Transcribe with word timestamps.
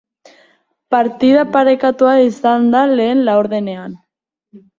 Partida 0.95 1.43
parekatua 1.57 2.15
izan 2.31 2.67
da 2.77 2.83
lehen 2.95 3.23
laurdenean. 3.29 3.95